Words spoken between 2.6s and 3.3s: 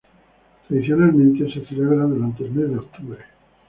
de octubre.